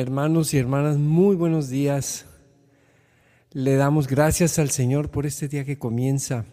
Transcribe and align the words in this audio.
Hermanos 0.00 0.54
y 0.54 0.58
hermanas, 0.58 0.96
muy 0.96 1.34
buenos 1.34 1.70
días. 1.70 2.24
Le 3.50 3.74
damos 3.74 4.06
gracias 4.06 4.60
al 4.60 4.70
Señor 4.70 5.10
por 5.10 5.26
este 5.26 5.48
día 5.48 5.64
que 5.64 5.76
comienza. 5.76 6.44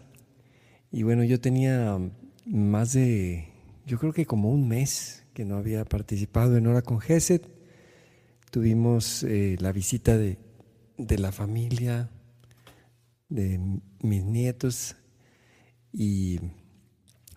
Y 0.90 1.04
bueno, 1.04 1.22
yo 1.22 1.40
tenía 1.40 1.96
más 2.44 2.94
de, 2.94 3.46
yo 3.86 4.00
creo 4.00 4.12
que 4.12 4.26
como 4.26 4.50
un 4.50 4.66
mes 4.66 5.22
que 5.32 5.44
no 5.44 5.58
había 5.58 5.84
participado 5.84 6.56
en 6.56 6.66
Hora 6.66 6.82
con 6.82 6.98
Geset. 6.98 7.48
Tuvimos 8.50 9.22
eh, 9.22 9.56
la 9.60 9.70
visita 9.70 10.18
de, 10.18 10.38
de 10.98 11.16
la 11.16 11.30
familia, 11.30 12.10
de 13.28 13.60
mis 14.02 14.24
nietos 14.24 14.96
y 15.92 16.40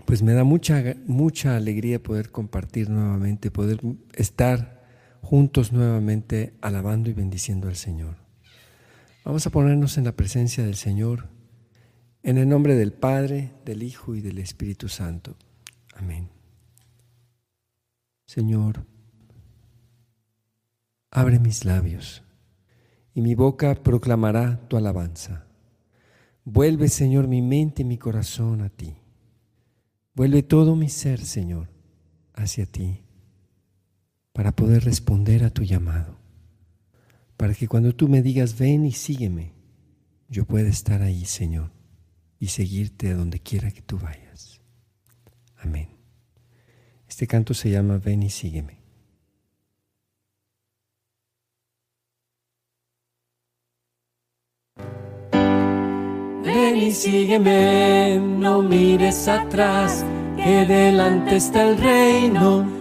pues 0.06 0.24
me 0.24 0.34
da 0.34 0.44
mucha, 0.44 0.84
mucha 1.06 1.56
alegría 1.56 2.02
poder 2.02 2.32
compartir 2.32 2.90
nuevamente, 2.90 3.52
poder 3.52 3.80
estar 4.16 4.79
juntos 5.22 5.72
nuevamente 5.72 6.54
alabando 6.62 7.10
y 7.10 7.14
bendiciendo 7.14 7.68
al 7.68 7.76
Señor. 7.76 8.16
Vamos 9.24 9.46
a 9.46 9.50
ponernos 9.50 9.98
en 9.98 10.06
la 10.06 10.14
presencia 10.14 10.66
del 10.66 10.76
Señor, 10.76 11.30
en 12.24 12.38
el 12.38 12.48
nombre 12.50 12.76
del 12.76 12.94
Padre, 12.94 13.54
del 13.66 13.84
Hijo 13.84 14.16
y 14.16 14.22
del 14.22 14.40
Espíritu 14.40 14.90
Santo. 14.90 15.36
Amén. 15.96 16.30
Señor, 18.26 18.86
abre 21.12 21.40
mis 21.40 21.66
labios 21.66 22.24
y 23.14 23.22
mi 23.22 23.36
boca 23.36 23.76
proclamará 23.76 24.68
tu 24.68 24.78
alabanza. 24.78 25.46
Vuelve, 26.46 26.88
Señor, 26.88 27.28
mi 27.28 27.42
mente 27.42 27.82
y 27.82 27.86
mi 27.86 27.98
corazón 27.98 28.62
a 28.62 28.70
ti. 28.70 28.96
Vuelve 30.14 30.44
todo 30.44 30.76
mi 30.76 30.90
ser, 30.90 31.20
Señor, 31.20 31.70
hacia 32.34 32.66
ti 32.66 33.04
para 34.40 34.54
poder 34.54 34.86
responder 34.86 35.44
a 35.44 35.50
tu 35.50 35.64
llamado, 35.64 36.18
para 37.36 37.54
que 37.54 37.68
cuando 37.68 37.94
tú 37.94 38.08
me 38.08 38.22
digas, 38.22 38.58
ven 38.58 38.86
y 38.86 38.94
sígueme, 38.94 39.52
yo 40.30 40.46
pueda 40.46 40.70
estar 40.70 41.02
ahí, 41.02 41.26
Señor, 41.26 41.72
y 42.40 42.48
seguirte 42.48 43.10
a 43.10 43.16
donde 43.16 43.42
quiera 43.42 43.70
que 43.70 43.82
tú 43.82 44.00
vayas. 44.00 44.62
Amén. 45.58 45.90
Este 47.06 47.28
canto 47.28 47.54
se 47.54 47.70
llama 47.70 47.98
Ven 47.98 48.24
y 48.24 48.30
sígueme. 48.30 48.78
Ven 56.46 56.78
y 56.78 56.94
sígueme, 56.94 58.18
no 58.18 58.62
mires 58.62 59.28
atrás, 59.28 60.06
que 60.38 60.66
delante 60.66 61.36
está 61.36 61.68
el 61.68 61.78
reino 61.78 62.79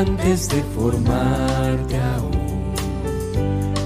Antes 0.00 0.48
de 0.48 0.62
formarte 0.74 1.96
aún. 2.14 2.72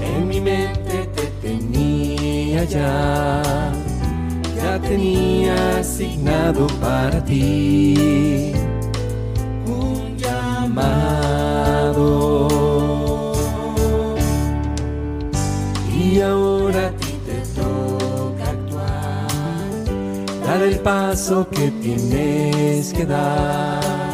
En 0.01 0.27
mi 0.27 0.39
mente 0.39 1.09
te 1.15 1.25
tenía 1.41 2.63
ya, 2.63 3.73
ya 4.55 4.79
tenía 4.79 5.79
asignado 5.79 6.67
para 6.79 7.23
ti 7.25 8.53
un 9.67 10.17
llamado. 10.17 11.67
Y 16.01 16.21
ahora 16.21 16.87
a 16.87 16.91
ti 16.91 17.13
te 17.27 17.39
toca 17.59 18.45
actuar, 18.57 19.27
dar 20.45 20.61
el 20.61 20.79
paso 20.79 21.47
que 21.49 21.71
tienes 21.71 22.93
que 22.93 23.05
dar 23.05 24.04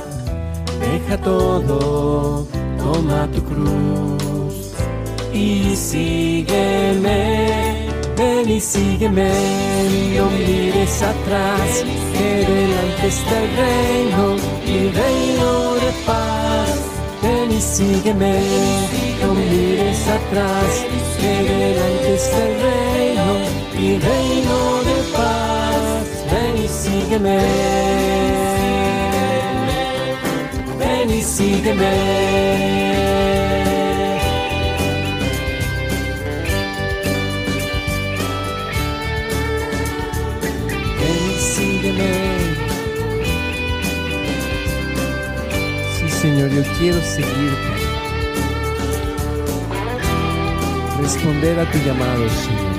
todo, 1.18 2.48
toma 2.78 3.28
tu 3.34 3.44
cruz 3.44 4.72
y 5.34 5.76
sígueme, 5.76 7.50
ven 8.18 8.50
y 8.50 8.60
sígueme, 8.60 9.32
no 10.18 10.30
mires 10.30 11.02
atrás, 11.02 11.84
que 12.14 12.46
delante 12.46 13.08
está 13.08 13.42
el 13.42 13.50
reino, 13.56 14.36
mi 14.66 14.90
reino 14.90 15.74
de 15.76 15.92
paz. 16.06 16.70
Ven 17.22 17.52
y 17.52 17.62
sígueme, 17.62 18.40
no 19.22 19.34
mires 19.34 20.08
atrás, 20.08 20.86
que 21.20 21.44
delante 21.44 22.16
está 22.16 22.38
el 22.48 22.56
reino, 22.68 23.26
mi 23.76 24.00
reino 24.00 24.84
de 24.84 24.98
paz. 25.16 26.04
Ven 26.32 26.64
y 26.64 26.68
sígueme 26.68 28.41
y 31.22 31.24
sígueme. 31.24 31.92
Sí, 45.98 46.10
Señor, 46.10 46.50
yo 46.50 46.64
quiero 46.78 47.02
seguirte. 47.02 47.72
Responder 51.02 51.60
a 51.60 51.72
tu 51.72 51.78
llamado, 51.80 52.30
Señor. 52.30 52.72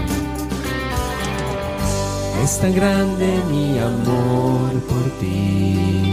Es 2.44 2.59
tan 2.59 2.74
grande 2.74 3.41
mi 3.50 3.78
amor 3.78 4.72
por 4.88 5.04
ti 5.20 6.12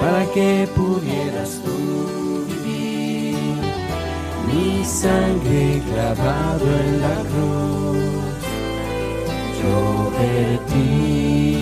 para 0.00 0.24
que 0.32 0.68
pudieras 0.74 1.60
tú 1.64 2.44
vivir. 2.46 3.36
Mi 4.46 4.84
sangre 4.84 5.82
clavado 5.90 6.66
en 6.84 7.00
la 7.00 7.16
cruz, 7.30 7.98
yo 9.60 9.78
vertí. 10.18 11.58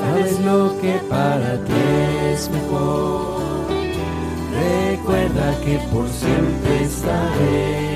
sabes 0.00 0.32
lo 0.40 0.60
que 0.80 0.94
para 1.08 1.50
ti 1.64 1.72
es 2.32 2.50
mejor. 2.50 3.36
Recuerda 4.52 5.46
que 5.64 5.74
por 5.92 6.08
siempre 6.08 6.84
estaré 6.84 7.95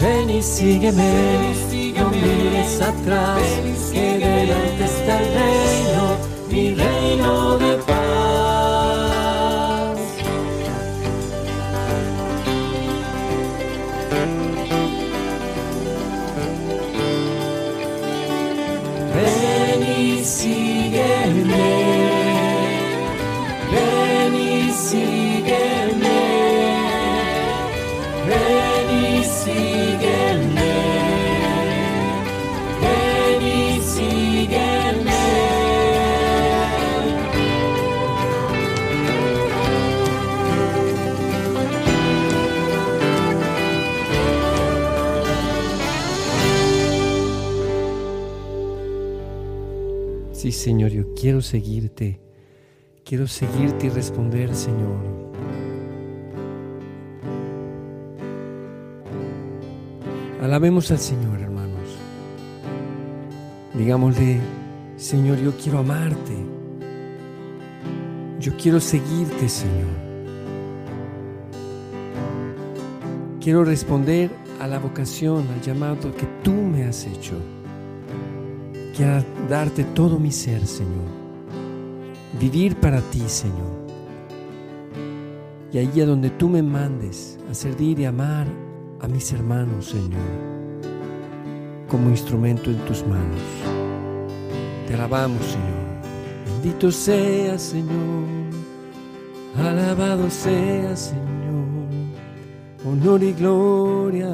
Ven 0.00 0.30
y 0.30 0.42
sígueme, 0.42 1.54
no 1.96 2.10
mires 2.10 2.80
atrás, 2.80 3.42
que 3.92 4.18
delante 4.18 4.84
está 4.84 5.20
el 5.20 5.34
reino, 5.34 6.16
mi 6.48 6.74
reino 6.74 7.58
de 7.58 7.76
Señor, 50.58 50.90
yo 50.90 51.14
quiero 51.14 51.40
seguirte. 51.40 52.20
Quiero 53.04 53.28
seguirte 53.28 53.86
y 53.86 53.90
responder, 53.90 54.52
Señor. 54.56 54.98
Alabemos 60.42 60.90
al 60.90 60.98
Señor, 60.98 61.40
hermanos. 61.40 61.88
Digámosle, 63.72 64.40
Señor, 64.96 65.38
yo 65.38 65.52
quiero 65.52 65.78
amarte. 65.78 66.34
Yo 68.40 68.56
quiero 68.56 68.80
seguirte, 68.80 69.48
Señor. 69.48 69.94
Quiero 73.40 73.62
responder 73.62 74.32
a 74.58 74.66
la 74.66 74.80
vocación, 74.80 75.46
al 75.54 75.60
llamado 75.62 76.12
que 76.16 76.26
tú 76.42 76.52
me 76.52 76.82
has 76.82 77.06
hecho. 77.06 77.36
Quiero 78.98 79.24
darte 79.48 79.84
todo 79.84 80.18
mi 80.18 80.32
ser, 80.32 80.66
Señor. 80.66 81.06
Vivir 82.40 82.74
para 82.74 83.00
ti, 83.00 83.22
Señor. 83.28 83.86
Y 85.72 85.78
allí 85.78 86.00
a 86.00 86.06
donde 86.06 86.30
tú 86.30 86.48
me 86.48 86.64
mandes 86.64 87.38
a 87.48 87.54
servir 87.54 88.00
y 88.00 88.06
amar 88.06 88.48
a 89.00 89.06
mis 89.06 89.32
hermanos, 89.32 89.86
Señor, 89.86 90.20
como 91.88 92.10
instrumento 92.10 92.70
en 92.70 92.78
tus 92.86 93.06
manos. 93.06 93.40
Te 94.88 94.94
alabamos, 94.94 95.46
Señor. 95.46 96.54
Bendito 96.60 96.90
sea, 96.90 97.56
Señor. 97.56 98.26
Alabado 99.56 100.28
sea, 100.28 100.96
Señor 100.96 101.38
honor 102.84 103.22
y 103.22 103.32
gloria 103.32 104.28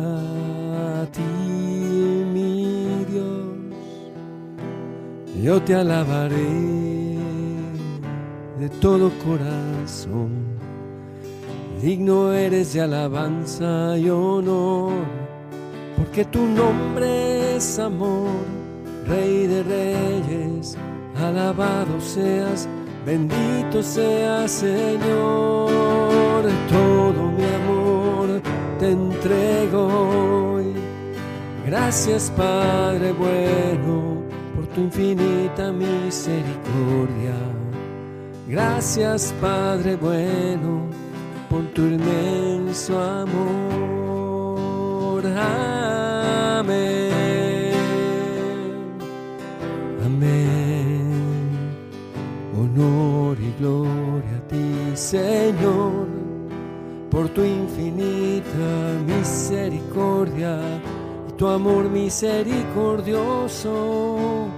Yo 5.44 5.60
te 5.60 5.74
alabaré 5.74 7.18
de 8.58 8.70
todo 8.80 9.10
corazón. 9.22 10.30
Digno 11.82 12.32
eres 12.32 12.72
de 12.72 12.80
alabanza 12.80 13.98
y 13.98 14.08
honor, 14.08 14.94
porque 15.98 16.24
tu 16.24 16.46
nombre 16.46 17.56
es 17.56 17.78
amor, 17.78 18.30
Rey 19.06 19.46
de 19.46 19.62
reyes, 19.64 20.78
alabado 21.14 22.00
seas, 22.00 22.66
bendito 23.04 23.82
seas 23.82 24.50
Señor, 24.50 26.42
todo 26.70 27.22
mi 27.36 27.44
amor 27.44 28.40
te 28.78 28.92
entrego 28.92 30.54
hoy. 30.54 30.72
Gracias 31.66 32.32
Padre 32.34 33.12
bueno 33.12 34.13
tu 34.74 34.82
infinita 34.82 35.72
misericordia. 35.72 37.34
Gracias 38.48 39.34
Padre 39.40 39.96
bueno 39.96 40.90
por 41.48 41.62
tu 41.72 41.80
inmenso 41.82 43.00
amor. 43.00 43.24
Amén. 45.26 47.12
Amén. 50.04 51.06
Honor 52.58 53.38
y 53.40 53.54
gloria 53.58 54.36
a 54.36 54.40
ti, 54.48 54.94
Señor 54.94 56.24
por 57.14 57.28
tu 57.28 57.44
infinita 57.44 58.98
misericordia 59.06 60.58
y 61.28 61.32
tu 61.34 61.46
amor 61.46 61.88
misericordioso. 61.88 64.48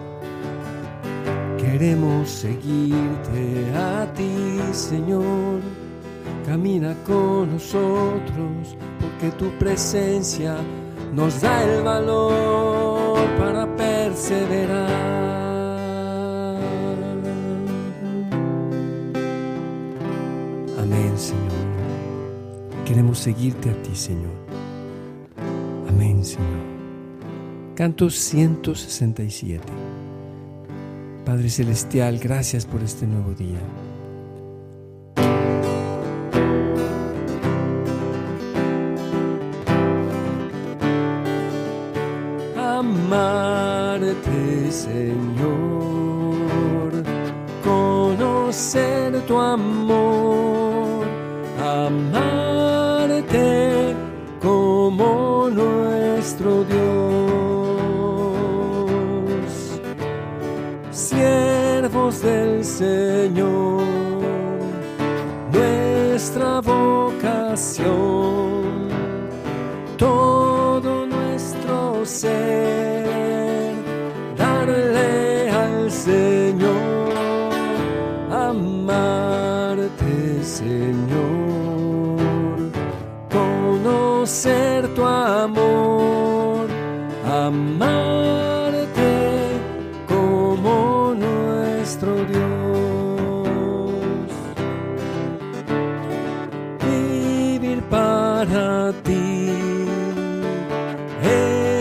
Queremos 1.79 2.31
seguirte 2.31 3.71
a 3.77 4.11
ti, 4.15 4.59
Señor. 4.73 5.61
Camina 6.47 6.97
con 7.05 7.53
nosotros 7.53 8.79
porque 8.99 9.31
tu 9.37 9.51
presencia 9.59 10.57
nos 11.13 11.43
da 11.43 11.63
el 11.65 11.83
valor 11.83 13.19
para 13.39 13.67
perseverar. 13.77 14.89
Amén, 20.79 21.13
Señor. 21.19 21.53
Queremos 22.87 23.19
seguirte 23.19 23.69
a 23.69 23.83
ti, 23.83 23.95
Señor. 23.95 24.33
Amén, 25.91 26.25
Señor. 26.25 26.65
Canto 27.75 28.09
167. 28.09 29.86
Padre 31.27 31.51
Celestial, 31.51 32.21
gracias 32.21 32.65
por 32.65 32.81
este 32.85 33.05
nuevo 33.05 33.35
día. 33.35 33.59
Amarte, 42.79 44.31
Señor, 44.71 45.76
Señor, 62.77 63.66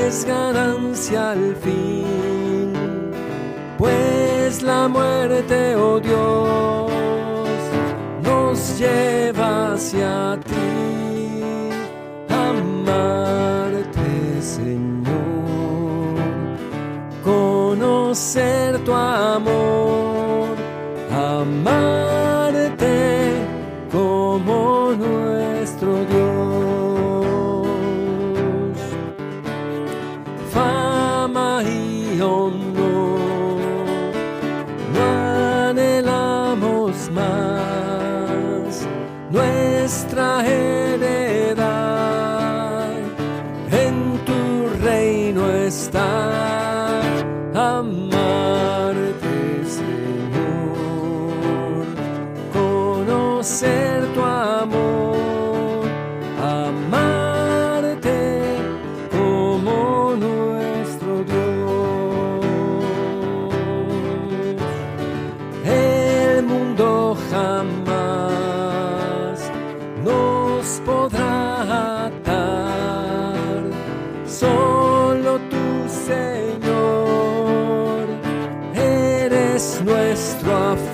es 0.07 0.25
ganancia 0.25 1.31
al 1.31 1.55
fin, 1.55 2.73
pues 3.77 4.61
la 4.61 4.87
muerte, 4.87 5.75
oh 5.75 5.99
Dios, 5.99 6.91
nos 8.23 8.79
lleva 8.79 9.73
hacia 9.73 10.39
ti. 10.45 11.41
Amarte, 12.29 14.09
Señor, 14.41 16.15
conocer 17.23 18.64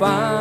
afán 0.02 0.41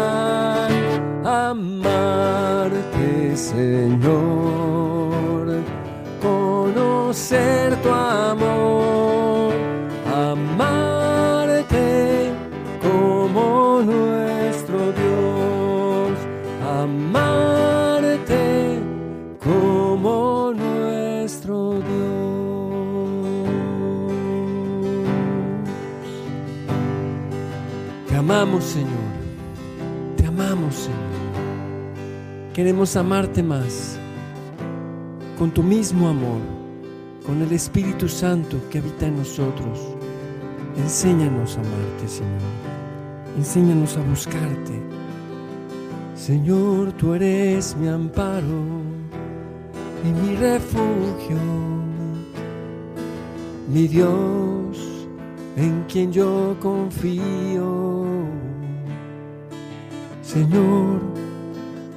Queremos 32.61 32.95
amarte 32.95 33.43
más, 33.43 33.99
con 35.39 35.51
tu 35.51 35.63
mismo 35.63 36.11
amor, 36.11 36.43
con 37.25 37.41
el 37.41 37.53
Espíritu 37.53 38.07
Santo 38.07 38.59
que 38.69 38.81
habita 38.81 39.07
en 39.07 39.17
nosotros. 39.17 39.81
Enséñanos 40.77 41.57
a 41.57 41.61
amarte, 41.61 42.07
Señor. 42.07 42.43
Enséñanos 43.39 43.97
a 43.97 44.03
buscarte. 44.03 44.79
Señor, 46.15 46.93
tú 46.93 47.15
eres 47.15 47.75
mi 47.79 47.89
amparo 47.89 48.83
y 50.05 50.13
mi 50.21 50.37
refugio, 50.37 51.39
mi 53.73 53.89
Dios 53.89 54.77
en 55.57 55.83
quien 55.89 56.13
yo 56.13 56.55
confío. 56.61 58.05
Señor, 60.21 61.10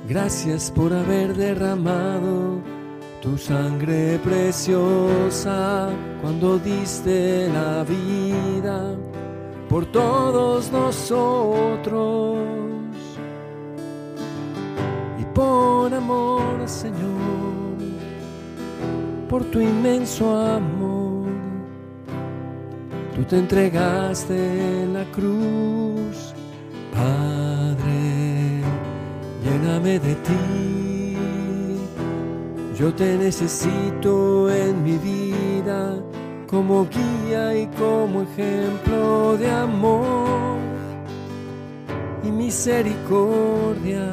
gracias 0.08 0.72
por 0.72 0.94
haber 0.94 1.36
derramado 1.36 2.62
tu 3.22 3.38
sangre 3.38 4.20
preciosa 4.20 5.90
cuando 6.22 6.60
diste 6.60 7.50
la 7.50 7.84
vida 7.84 8.96
por 9.70 9.86
todos 9.88 10.72
nosotros. 10.72 12.38
Y 15.20 15.26
por 15.34 15.94
amor, 15.94 16.68
Señor, 16.68 17.78
por 19.30 19.44
tu 19.46 19.62
inmenso 19.62 20.38
amor, 20.38 21.32
tú 23.16 23.24
te 23.24 23.40
entregaste 23.40 24.84
en 24.84 24.94
la 24.94 25.06
cruz, 25.06 26.34
Padre, 26.94 27.43
de 29.84 30.16
ti. 30.16 31.18
Yo 32.80 32.94
te 32.94 33.18
necesito 33.18 34.50
en 34.50 34.82
mi 34.82 34.98
vida 34.98 35.96
como 36.50 36.88
guía 36.88 37.54
y 37.54 37.68
como 37.78 38.22
ejemplo 38.22 39.38
de 39.38 39.52
amor 39.52 40.58
y 42.24 42.32
misericordia. 42.32 44.08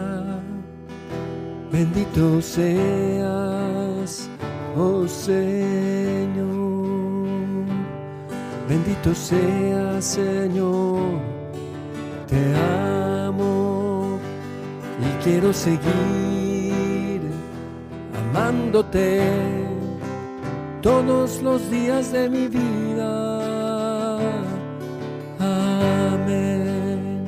Bendito 1.71 2.43
seas, 2.43 4.29
oh 4.77 5.07
Señor. 5.07 6.49
Bendito 8.69 9.15
seas, 9.15 10.05
Señor. 10.05 11.21
Te 12.27 12.57
amo 12.57 13.00
quiero 15.23 15.53
seguir 15.53 17.21
amándote 18.33 19.21
todos 20.81 21.43
los 21.43 21.71
días 21.71 22.11
de 22.13 22.29
mi 22.29 22.49
vida. 22.49 24.19
Amén. 25.39 27.25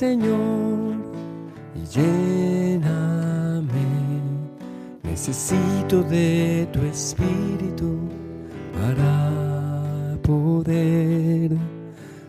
Señor, 0.02 0.96
y 1.76 1.82
lléname. 1.94 3.86
Necesito 5.04 6.02
de 6.02 6.66
tu 6.72 6.80
espíritu 6.82 8.00
para 8.74 10.18
poder 10.22 11.52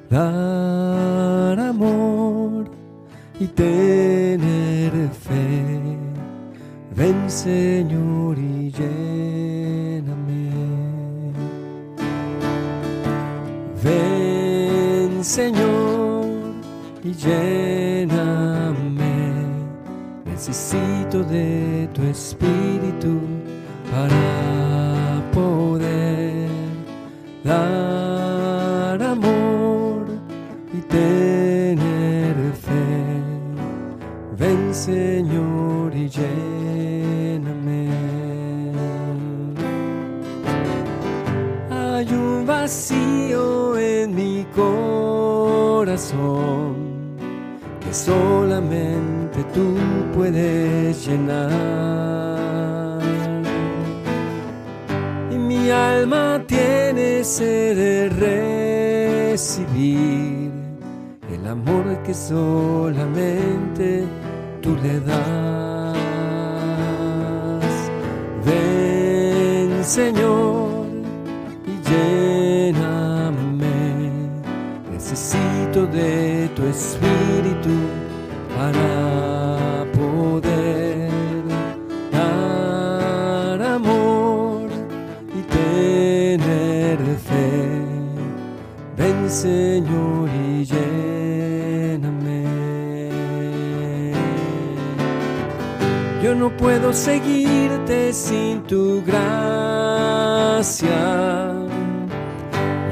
dar 0.07 1.59
amor 1.59 2.69
y 3.39 3.47
tener 3.47 4.91
fe. 5.09 5.97
Ven, 6.95 7.27
Señor, 7.27 8.37
y 8.37 8.69
lléname. 8.69 10.51
Ven, 13.83 15.23
Señor, 15.23 15.72
y 17.03 17.13
lléname. 17.13 19.03
Necesito 20.25 21.23
de 21.23 21.87
tu 21.93 22.01
espíritu 22.03 23.19
para 23.91 25.21
poder 25.33 26.47
dar 27.43 29.03
amor 29.03 30.05
y 30.73 30.77
tener 30.81 32.35
fe. 32.53 33.21
Ven, 34.37 34.73
Señor, 34.73 35.93
y 35.95 36.09
lléname. 36.09 37.89
Hay 41.69 42.07
un 42.13 42.45
vacío 42.45 43.77
en 43.77 44.15
mi 44.15 44.45
corazón 44.55 46.62
solamente 48.05 49.43
tú 49.53 49.75
puedes 50.15 51.07
llenar. 51.07 51.51
Y 55.31 55.35
mi 55.35 55.69
alma 55.69 56.41
tiene 56.47 57.23
sed 57.23 57.77
de 57.77 58.09
recibir 59.29 60.51
el 61.31 61.47
amor 61.47 61.85
que 62.03 62.13
solamente 62.13 64.05
tú 64.61 64.75
le 64.83 64.99
das. 64.99 65.97
Ven, 68.45 69.83
Señor 69.83 70.62
Necesito 75.33 75.87
de 75.87 76.47
tu 76.55 76.63
espíritu 76.67 77.75
para 78.55 79.83
poder 79.91 81.09
dar 82.11 83.61
amor 83.61 84.69
y 85.35 85.41
tener 85.41 86.99
fe. 87.17 87.81
Ven 88.95 89.27
Señor 89.27 90.29
y 90.29 90.65
lléname. 90.65 92.43
Yo 96.21 96.35
no 96.35 96.55
puedo 96.55 96.93
seguirte 96.93 98.13
sin 98.13 98.61
tu 98.63 99.01
gracia. 99.03 99.93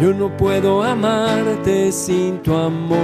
Yo 0.02 0.12
no 0.16 0.36
puedo 0.36 0.82
amarte 0.82 1.92
sin 1.92 2.40
tu 2.40 2.56
amor. 2.56 3.02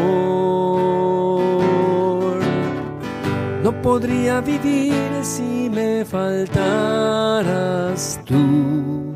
No 3.61 3.71
podría 3.83 4.41
vivir 4.41 4.95
si 5.21 5.69
me 5.69 6.03
faltaras 6.03 6.59
tú. 8.25 9.13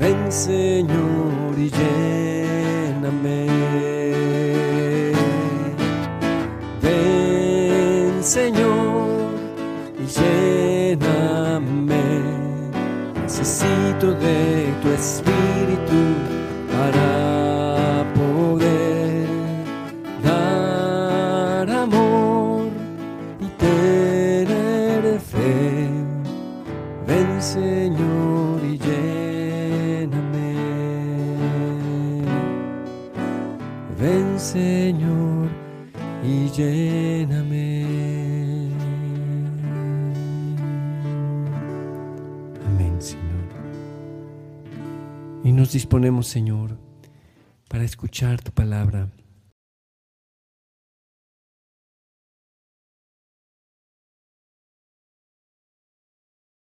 Ven 0.00 0.32
Señor 0.32 1.56
y 1.56 1.70
lléname. 1.70 3.46
Ven 6.82 8.24
Señor 8.24 9.06
y 10.00 10.06
lléname. 10.18 12.02
Necesito 13.22 14.14
de 14.14 14.74
tu 14.82 14.88
espíritu 14.88 15.57
lléname. 36.58 37.84
Amén 42.66 43.00
Señor. 43.00 43.48
Y 45.44 45.52
nos 45.52 45.72
disponemos, 45.72 46.26
Señor, 46.26 46.76
para 47.68 47.84
escuchar 47.84 48.42
tu 48.42 48.50
palabra. 48.50 49.08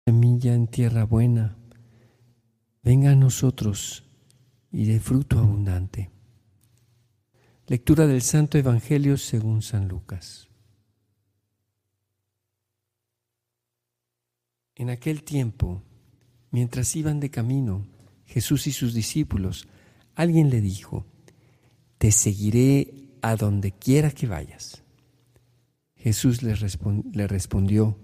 Semilla 0.06 0.54
en 0.54 0.66
tierra 0.68 1.04
buena, 1.04 1.56
venga 2.82 3.10
a 3.12 3.16
nosotros 3.16 4.04
y 4.70 4.84
de 4.84 5.00
fruto 5.00 5.38
abundante. 5.38 6.21
Lectura 7.72 8.06
del 8.06 8.20
Santo 8.20 8.58
Evangelio 8.58 9.16
según 9.16 9.62
San 9.62 9.88
Lucas. 9.88 10.50
En 14.74 14.90
aquel 14.90 15.22
tiempo, 15.22 15.82
mientras 16.50 16.94
iban 16.96 17.18
de 17.18 17.30
camino, 17.30 17.86
Jesús 18.26 18.66
y 18.66 18.72
sus 18.72 18.92
discípulos, 18.92 19.68
alguien 20.14 20.50
le 20.50 20.60
dijo, 20.60 21.06
Te 21.96 22.12
seguiré 22.12 23.08
a 23.22 23.36
donde 23.36 23.72
quiera 23.72 24.10
que 24.10 24.26
vayas. 24.26 24.82
Jesús 25.96 26.42
le, 26.42 26.54
le 27.14 27.26
respondió, 27.26 27.98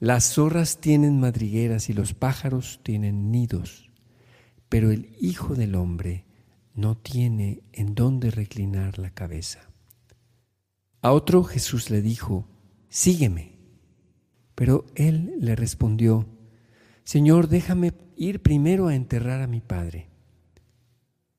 Las 0.00 0.34
zorras 0.34 0.80
tienen 0.80 1.20
madrigueras 1.20 1.88
y 1.88 1.92
los 1.92 2.14
pájaros 2.14 2.80
tienen 2.82 3.30
nidos, 3.30 3.92
pero 4.68 4.90
el 4.90 5.16
Hijo 5.20 5.54
del 5.54 5.76
Hombre 5.76 6.24
no 6.74 6.96
tiene 6.96 7.62
en 7.72 7.94
dónde 7.94 8.30
reclinar 8.30 8.98
la 8.98 9.10
cabeza. 9.10 9.70
A 11.00 11.12
otro 11.12 11.44
Jesús 11.44 11.90
le 11.90 12.00
dijo, 12.00 12.48
Sígueme. 12.88 13.58
Pero 14.54 14.84
él 14.94 15.34
le 15.40 15.56
respondió, 15.56 16.28
Señor, 17.04 17.48
déjame 17.48 17.92
ir 18.16 18.42
primero 18.42 18.88
a 18.88 18.94
enterrar 18.94 19.40
a 19.40 19.46
mi 19.46 19.60
padre. 19.60 20.10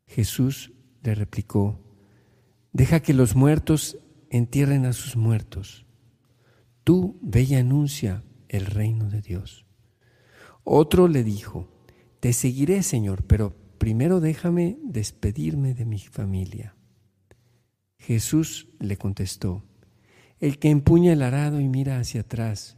Jesús 0.08 0.74
le 1.04 1.15
replicó, 1.15 1.80
deja 2.72 3.02
que 3.02 3.13
los 3.13 3.36
muertos 3.36 4.00
entierren 4.30 4.86
a 4.86 4.93
sus 4.93 5.15
muertos. 5.15 5.86
Tú 6.84 7.19
ve 7.22 7.43
y 7.43 7.56
anuncia 7.56 8.24
el 8.50 8.65
reino 8.65 9.10
de 9.10 9.22
Dios. 9.22 9.65
Otro 10.63 11.08
le 11.08 11.24
dijo, 11.24 11.69
te 12.19 12.34
seguiré, 12.34 12.84
Señor, 12.84 13.24
pero 13.24 13.56
primero 13.84 14.22
déjame 14.22 14.78
despedirme 14.82 15.74
de 15.74 15.84
mi 15.84 16.00
familia. 16.00 16.74
Jesús 17.98 18.69
le 18.80 18.96
contestó, 18.96 19.62
el 20.39 20.58
que 20.58 20.69
empuña 20.69 21.12
el 21.12 21.22
arado 21.22 21.60
y 21.60 21.67
mira 21.67 22.00
hacia 22.00 22.22
atrás 22.22 22.78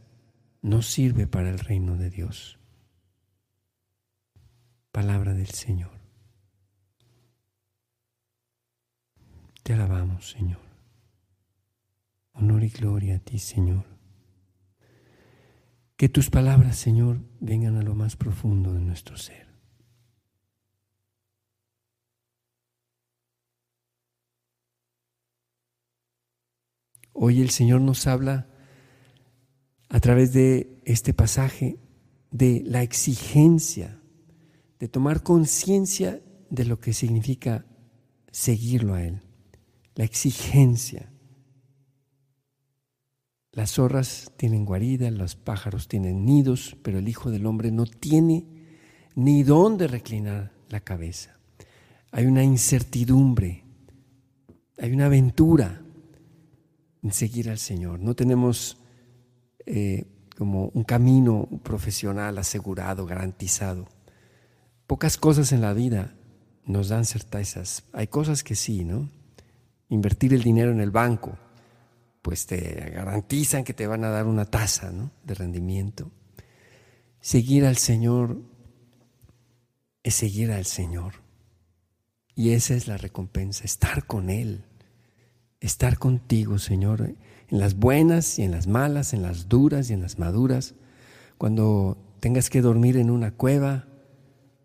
no 0.62 0.82
sirve 0.82 1.28
para 1.28 1.48
el 1.48 1.60
reino 1.60 1.96
de 1.96 2.10
Dios. 2.10 2.58
Palabra 4.90 5.32
del 5.32 5.50
Señor. 5.50 5.92
Te 9.62 9.74
alabamos, 9.74 10.32
Señor. 10.32 10.58
Honor 12.32 12.64
y 12.64 12.70
gloria 12.70 13.14
a 13.14 13.18
ti, 13.20 13.38
Señor. 13.38 13.84
Que 15.96 16.08
tus 16.08 16.30
palabras, 16.30 16.76
Señor, 16.76 17.20
vengan 17.38 17.76
a 17.76 17.82
lo 17.82 17.94
más 17.94 18.16
profundo 18.16 18.72
de 18.72 18.80
nuestro 18.80 19.16
ser. 19.16 19.45
Hoy 27.18 27.40
el 27.40 27.48
Señor 27.48 27.80
nos 27.80 28.06
habla 28.06 28.46
a 29.88 30.00
través 30.00 30.34
de 30.34 30.82
este 30.84 31.14
pasaje 31.14 31.78
de 32.30 32.62
la 32.66 32.82
exigencia, 32.82 33.98
de 34.78 34.88
tomar 34.88 35.22
conciencia 35.22 36.20
de 36.50 36.66
lo 36.66 36.78
que 36.78 36.92
significa 36.92 37.64
seguirlo 38.30 38.92
a 38.92 39.02
Él, 39.02 39.22
la 39.94 40.04
exigencia. 40.04 41.10
Las 43.50 43.70
zorras 43.72 44.30
tienen 44.36 44.66
guarida, 44.66 45.10
los 45.10 45.36
pájaros 45.36 45.88
tienen 45.88 46.26
nidos, 46.26 46.76
pero 46.82 46.98
el 46.98 47.08
Hijo 47.08 47.30
del 47.30 47.46
Hombre 47.46 47.70
no 47.70 47.86
tiene 47.86 48.44
ni 49.14 49.42
dónde 49.42 49.86
reclinar 49.86 50.52
la 50.68 50.80
cabeza. 50.80 51.38
Hay 52.10 52.26
una 52.26 52.44
incertidumbre, 52.44 53.64
hay 54.76 54.92
una 54.92 55.06
aventura 55.06 55.80
seguir 57.12 57.50
al 57.50 57.58
Señor. 57.58 58.00
No 58.00 58.14
tenemos 58.14 58.78
eh, 59.64 60.04
como 60.36 60.68
un 60.74 60.84
camino 60.84 61.48
profesional 61.62 62.38
asegurado, 62.38 63.06
garantizado. 63.06 63.86
Pocas 64.86 65.16
cosas 65.16 65.52
en 65.52 65.60
la 65.60 65.72
vida 65.72 66.14
nos 66.64 66.88
dan 66.88 67.04
certezas. 67.04 67.84
Hay 67.92 68.08
cosas 68.08 68.44
que 68.44 68.54
sí, 68.54 68.84
¿no? 68.84 69.10
Invertir 69.88 70.34
el 70.34 70.42
dinero 70.42 70.72
en 70.72 70.80
el 70.80 70.90
banco, 70.90 71.38
pues 72.22 72.46
te 72.46 72.90
garantizan 72.90 73.62
que 73.62 73.72
te 73.72 73.86
van 73.86 74.02
a 74.02 74.10
dar 74.10 74.26
una 74.26 74.46
tasa 74.46 74.90
¿no? 74.90 75.12
de 75.22 75.34
rendimiento. 75.34 76.10
Seguir 77.20 77.64
al 77.64 77.76
Señor 77.76 78.40
es 80.02 80.14
seguir 80.14 80.50
al 80.50 80.66
Señor. 80.66 81.14
Y 82.34 82.50
esa 82.50 82.74
es 82.74 82.88
la 82.88 82.96
recompensa, 82.96 83.64
estar 83.64 84.06
con 84.06 84.28
Él, 84.28 84.64
estar 85.60 85.98
contigo, 85.98 86.58
Señor, 86.58 87.02
en 87.02 87.58
las 87.58 87.76
buenas 87.76 88.38
y 88.38 88.42
en 88.42 88.50
las 88.50 88.66
malas, 88.66 89.12
en 89.12 89.22
las 89.22 89.48
duras 89.48 89.90
y 89.90 89.92
en 89.92 90.02
las 90.02 90.18
maduras, 90.18 90.74
cuando 91.38 91.98
tengas 92.20 92.50
que 92.50 92.60
dormir 92.60 92.96
en 92.96 93.10
una 93.10 93.30
cueva 93.30 93.86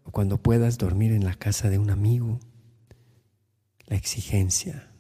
o 0.04 0.12
cuando 0.12 0.38
puedas 0.38 0.78
dormir 0.78 1.12
en 1.12 1.24
la 1.24 1.36
casa 1.36 1.70
de 1.70 1.78
un 1.78 1.90
amigo. 1.90 2.40
La 3.86 3.98
exigencia. 3.98 4.92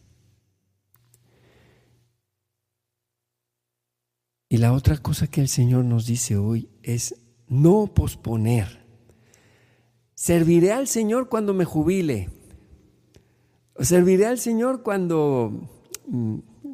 Y 4.50 4.58
la 4.58 4.74
otra 4.74 4.98
cosa 4.98 5.28
que 5.28 5.40
el 5.40 5.48
Señor 5.48 5.86
nos 5.86 6.06
dice 6.06 6.36
hoy 6.36 6.68
es 6.84 7.16
no 7.48 7.88
posponer. 7.88 8.86
Serviré 10.14 10.74
al 10.74 10.88
Señor 10.88 11.30
cuando 11.30 11.54
me 11.54 11.64
jubile. 11.64 12.30
Serviré 13.80 14.26
al 14.26 14.40
Señor 14.40 14.84
cuando, 14.84 15.81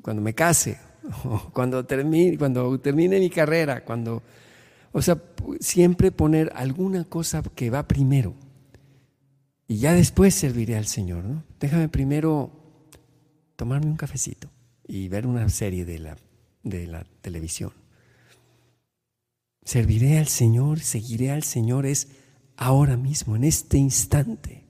cuando 0.02 0.22
me 0.22 0.34
case, 0.34 0.78
cuando 1.54 1.86
termine, 1.86 2.38
cuando 2.38 2.80
termine 2.80 3.20
mi 3.20 3.30
carrera, 3.30 3.84
cuando 3.84 4.24
O 4.92 5.02
sea, 5.02 5.22
siempre 5.60 6.12
poner 6.12 6.52
alguna 6.56 7.04
cosa 7.04 7.44
que 7.56 7.70
va 7.70 7.88
primero. 7.88 8.34
Y 9.68 9.78
ya 9.78 9.94
después 9.94 10.34
serviré 10.34 10.78
al 10.78 10.88
Señor, 10.88 11.24
¿no? 11.26 11.44
Déjame 11.60 11.90
primero 11.90 12.52
tomarme 13.58 13.88
un 13.88 13.98
cafecito 13.98 14.50
y 14.88 15.10
ver 15.10 15.28
una 15.28 15.50
serie 15.50 15.84
de 15.84 16.00
la, 16.00 16.18
de 16.64 16.88
la 16.88 17.06
televisión. 17.22 17.74
Serviré 19.64 20.18
al 20.18 20.28
Señor, 20.28 20.80
seguiré 20.80 21.32
al 21.32 21.44
Señor, 21.44 21.86
es 21.86 22.08
ahora 22.56 22.96
mismo, 22.96 23.36
en 23.36 23.44
este 23.44 23.78
instante. 23.78 24.64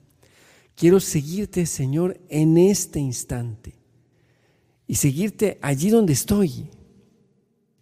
Quiero 0.74 0.98
seguirte, 0.98 1.66
Señor, 1.66 2.20
en 2.28 2.58
este 2.58 2.98
instante. 2.98 3.77
Y 4.88 4.96
seguirte 4.96 5.58
allí 5.60 5.90
donde 5.90 6.14
estoy. 6.14 6.70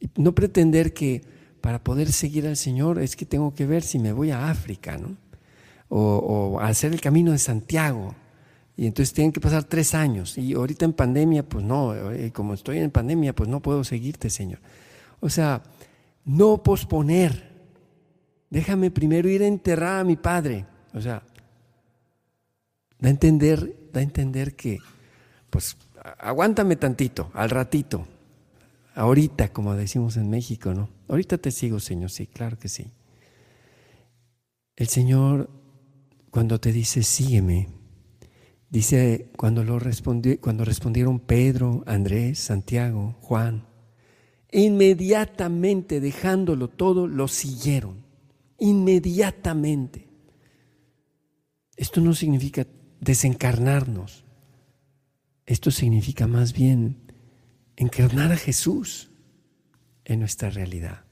Y 0.01 0.11
no 0.17 0.35
pretender 0.35 0.93
que 0.93 1.23
para 1.61 1.83
poder 1.83 2.13
seguir 2.13 2.47
al 2.47 2.57
Señor 2.57 3.01
es 3.01 3.17
que 3.17 3.25
tengo 3.25 3.55
que 3.55 3.65
ver 3.65 3.83
si 3.83 3.99
me 3.99 4.13
voy 4.13 4.33
a 4.33 4.51
África, 4.51 4.99
¿no? 4.99 5.17
O, 5.89 6.59
hacer 6.61 6.93
el 6.93 7.01
camino 7.01 7.31
de 7.31 7.39
Santiago. 7.39 8.15
Y 8.77 8.87
entonces 8.87 9.15
tienen 9.15 9.33
que 9.33 9.41
pasar 9.41 9.65
tres 9.65 9.95
años. 9.95 10.37
Y 10.37 10.53
ahorita 10.53 10.85
en 10.85 10.93
pandemia, 10.93 11.49
pues 11.49 11.65
no, 11.65 11.95
eh, 12.13 12.33
como 12.33 12.55
estoy 12.55 12.79
en 12.79 12.91
pandemia, 12.91 13.35
pues 13.35 13.49
no 13.49 13.63
puedo 13.63 13.85
seguirte, 13.85 14.29
Señor. 14.29 14.59
O 15.21 15.31
sea, 15.31 15.63
no 16.25 16.63
posponer. 16.63 17.55
Déjame 18.51 18.91
primero 18.91 19.29
ir 19.29 19.43
a 19.43 19.47
enterrar 19.47 20.01
a 20.01 20.05
mi 20.05 20.17
padre. 20.17 20.67
O 20.93 21.01
sea, 21.01 21.23
da 22.99 23.09
entender, 23.09 23.91
da 23.93 24.01
a 24.01 24.03
entender 24.03 24.57
que, 24.57 24.79
pues, 25.57 25.79
aguántame 26.19 26.77
tantito, 26.77 27.31
al 27.33 27.49
ratito, 27.49 28.07
ahorita, 28.95 29.55
como 29.55 29.75
decimos 29.75 30.19
en 30.19 30.29
México, 30.29 30.75
¿no? 30.75 30.91
Ahorita 31.09 31.39
te 31.39 31.51
sigo, 31.51 31.81
Señor, 31.81 32.11
sí, 32.11 32.27
claro 32.27 32.59
que 32.59 32.69
sí. 32.69 32.93
El 34.77 34.89
Señor, 34.89 35.49
cuando 36.31 36.61
te 36.61 36.73
dice, 36.73 37.03
sígueme, 37.03 37.69
dice, 38.69 39.31
cuando, 39.39 39.65
lo 39.65 39.79
cuando 40.43 40.67
respondieron 40.67 41.21
Pedro, 41.21 41.83
Andrés, 41.87 42.39
Santiago, 42.39 43.17
Juan, 43.23 43.65
Inmediatamente 44.53 46.01
dejándolo 46.01 46.69
todo, 46.69 47.07
lo 47.07 47.29
siguieron. 47.29 48.05
Inmediatamente. 48.59 50.07
Esto 51.77 52.03
no 52.03 52.15
significa 52.15 52.67
desencarnarnos. 53.01 54.26
Esto 55.47 55.71
significa 55.71 56.27
más 56.27 56.53
bien 56.53 57.13
encarnar 57.77 58.33
a 58.33 58.37
Jesús 58.37 59.11
en 60.05 60.21
nuestra 60.21 60.51
realidad. 60.51 61.05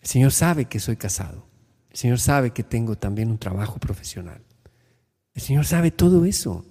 El 0.00 0.08
Señor 0.08 0.32
sabe 0.32 0.64
que 0.64 0.80
soy 0.80 0.96
casado. 0.96 1.46
El 1.90 1.96
Señor 1.96 2.18
sabe 2.18 2.52
que 2.52 2.62
tengo 2.62 2.96
también 2.96 3.30
un 3.30 3.38
trabajo 3.38 3.78
profesional. 3.78 4.42
El 5.34 5.42
Señor 5.42 5.66
sabe 5.66 5.90
todo 5.90 6.24
eso. 6.24 6.64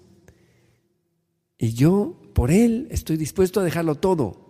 Y 1.57 1.73
yo, 1.73 2.19
por 2.33 2.51
Él, 2.51 2.87
estoy 2.91 3.17
dispuesto 3.17 3.59
a 3.59 3.63
dejarlo 3.63 3.95
todo 3.95 4.47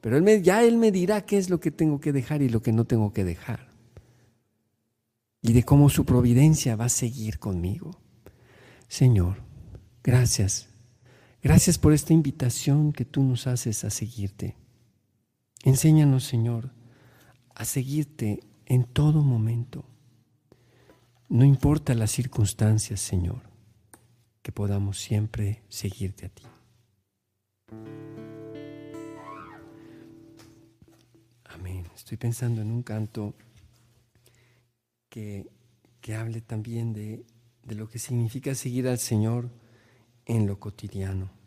pero 0.00 0.18
ya 0.36 0.62
Él 0.62 0.76
me 0.76 0.92
dirá 0.92 1.22
qué 1.26 1.38
es 1.38 1.50
lo 1.50 1.60
que 1.60 1.70
tengo 1.70 2.00
que 2.00 2.12
dejar 2.12 2.42
y 2.42 2.48
lo 2.48 2.62
que 2.62 2.72
no 2.72 2.84
tengo 2.84 3.12
que 3.12 3.24
dejar. 3.24 3.68
Y 5.42 5.52
de 5.52 5.64
cómo 5.64 5.88
su 5.88 6.04
providencia 6.04 6.76
va 6.76 6.86
a 6.86 6.90
seguir 6.90 7.38
conmigo. 7.38 7.90
Señor, 8.88 9.42
gracias. 10.02 10.67
Gracias 11.48 11.78
por 11.78 11.94
esta 11.94 12.12
invitación 12.12 12.92
que 12.92 13.06
tú 13.06 13.22
nos 13.22 13.46
haces 13.46 13.82
a 13.82 13.88
seguirte. 13.88 14.54
Enséñanos, 15.64 16.24
Señor, 16.24 16.74
a 17.54 17.64
seguirte 17.64 18.40
en 18.66 18.84
todo 18.84 19.22
momento. 19.22 19.86
No 21.30 21.46
importa 21.46 21.94
las 21.94 22.10
circunstancias, 22.10 23.00
Señor, 23.00 23.40
que 24.42 24.52
podamos 24.52 24.98
siempre 24.98 25.62
seguirte 25.70 26.26
a 26.26 26.28
ti. 26.28 26.44
Estoy 31.96 32.18
pensando 32.18 32.60
en 32.60 32.70
un 32.70 32.82
canto 32.82 33.34
que, 35.08 35.46
hable 36.14 36.42
también 36.42 36.92
de, 36.92 37.24
de 37.64 37.74
lo 37.74 37.88
que 37.88 37.98
significa 37.98 38.54
seguir 38.54 38.86
al 38.86 38.98
Señor 38.98 39.50
en 40.26 40.46
lo 40.46 40.60
cotidiano. 40.60 41.37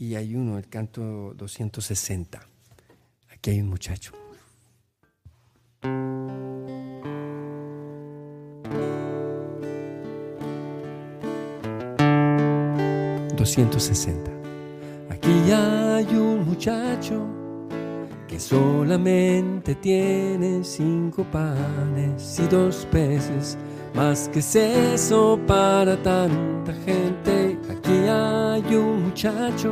Y 0.00 0.14
hay 0.14 0.36
uno, 0.36 0.58
el 0.58 0.68
canto 0.68 1.34
260. 1.34 2.40
Aquí 3.32 3.50
hay 3.50 3.60
un 3.60 3.68
muchacho. 3.68 4.12
...260... 13.36 14.38
Aquí 15.10 15.30
hay 15.52 16.06
un 16.14 16.44
muchacho 16.44 17.26
que 18.26 18.38
solamente 18.38 19.74
tiene 19.76 20.62
cinco 20.62 21.24
panes 21.24 22.38
y 22.40 22.46
dos 22.46 22.86
peces, 22.90 23.56
más 23.94 24.28
que 24.28 24.40
es 24.40 24.54
eso 24.54 25.40
para 25.46 26.00
tanta 26.02 26.72
gente. 26.84 27.47
Hay 28.08 28.74
un 28.74 29.04
muchacho 29.04 29.70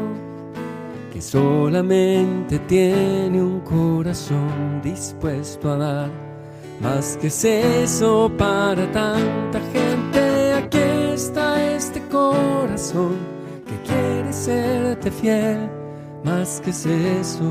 que 1.13 1.23
solamente 1.23 2.59
tiene 2.61 3.41
un 3.41 3.61
corazón 3.61 4.81
dispuesto 4.83 5.71
a 5.73 5.77
dar, 5.77 6.11
más 6.81 7.17
que 7.19 7.29
es 7.29 7.45
eso 7.45 8.31
para 8.37 8.91
tanta 8.93 9.61
gente. 9.73 10.53
Aquí 10.53 10.79
está 11.15 11.75
este 11.75 12.03
corazón 12.09 13.17
que 13.67 13.91
quiere 13.91 14.33
serte 14.33 15.11
fiel, 15.11 15.71
más 16.23 16.61
que 16.63 16.71
es 16.71 16.85
eso 16.85 17.51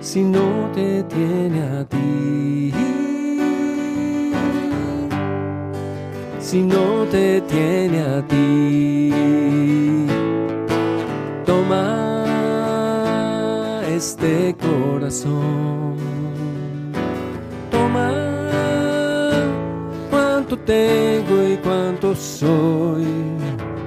si 0.00 0.22
no 0.22 0.70
te 0.72 1.02
tiene 1.02 1.62
a 1.62 1.84
ti. 1.84 2.95
Si 6.46 6.62
no 6.62 7.04
te 7.10 7.40
tiene 7.40 8.00
a 8.02 8.22
ti. 8.22 9.10
Toma 11.44 12.24
este 13.88 14.54
corazón. 14.54 15.96
Toma 17.68 18.12
cuánto 20.08 20.56
tengo 20.60 21.48
y 21.52 21.56
cuánto 21.56 22.14
soy. 22.14 23.06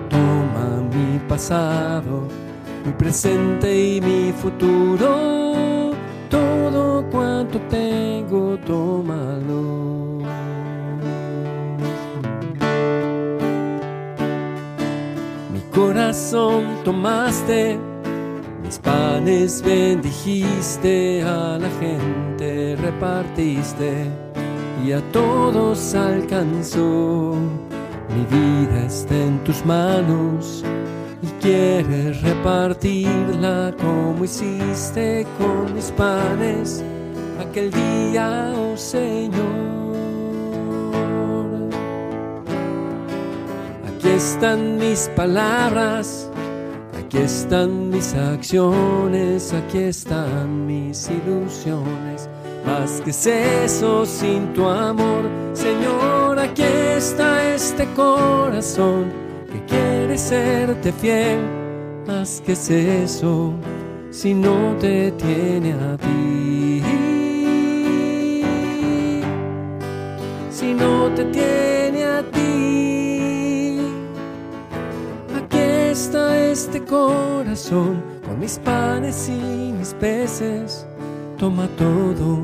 Toma 0.09 0.81
mi 0.93 1.17
pasado, 1.29 2.27
mi 2.85 2.91
presente 2.91 3.73
y 3.73 4.01
mi 4.01 4.33
futuro 4.33 5.93
todo 6.29 7.05
cuanto 7.09 7.57
tengo, 7.69 8.57
tómalo. 8.67 9.78
Corazón 15.79 16.65
tomaste, 16.83 17.79
mis 18.61 18.77
panes 18.79 19.61
bendijiste, 19.61 21.23
a 21.23 21.57
la 21.57 21.69
gente 21.79 22.75
repartiste 22.75 24.05
y 24.85 24.91
a 24.91 25.01
todos 25.13 25.95
alcanzó. 25.95 27.33
Mi 28.13 28.25
vida 28.25 28.87
está 28.87 29.15
en 29.15 29.41
tus 29.45 29.65
manos 29.65 30.65
y 31.21 31.27
quieres 31.41 32.21
repartirla 32.23 33.73
como 33.79 34.25
hiciste 34.25 35.25
con 35.37 35.73
mis 35.73 35.91
panes 35.91 36.83
aquel 37.39 37.71
día, 37.71 38.53
oh 38.53 38.75
Señor. 38.75 39.68
Están 44.19 44.77
mis 44.77 45.09
palabras, 45.15 46.29
aquí 46.99 47.19
están 47.19 47.89
mis 47.89 48.13
acciones, 48.13 49.53
aquí 49.53 49.77
están 49.77 50.67
mis 50.67 51.09
ilusiones. 51.09 52.29
Más 52.65 52.99
que 52.99 53.11
es 53.11 53.25
eso 53.25 54.05
sin 54.05 54.53
tu 54.53 54.67
amor, 54.67 55.23
Señor, 55.53 56.37
aquí 56.37 56.63
está 56.97 57.55
este 57.55 57.85
corazón 57.95 59.05
que 59.49 59.63
quiere 59.73 60.17
serte 60.17 60.91
fiel, 60.91 61.39
más 62.05 62.41
que 62.45 62.51
es 62.51 62.69
eso 62.69 63.53
si 64.11 64.33
no 64.33 64.75
te 64.81 65.13
tiene 65.13 65.71
a 65.71 65.95
ti. 65.95 66.83
Si 70.51 70.73
no 70.73 71.09
te 71.15 71.23
tiene 71.23 72.03
a 72.03 72.21
ti, 72.21 72.88
está 75.89 76.37
este 76.37 76.83
corazón 76.83 78.03
con 78.25 78.39
mis 78.39 78.59
panes 78.59 79.27
y 79.27 79.73
mis 79.77 79.93
peces, 79.95 80.85
toma 81.37 81.67
todo 81.77 82.39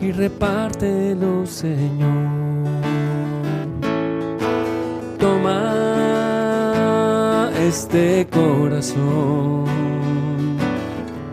y 0.00 0.10
repártelo, 0.12 1.44
Señor. 1.44 2.28
Toma 5.18 5.68
este 7.60 8.26
corazón. 8.30 9.66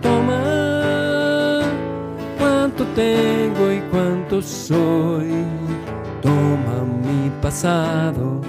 Toma 0.02 1.62
cuánto 2.38 2.86
tengo 2.96 3.72
y 3.72 3.80
cuánto 3.92 4.42
soy. 4.42 5.46
Toma 6.22 6.84
mi 7.04 7.30
pasado, 7.42 8.42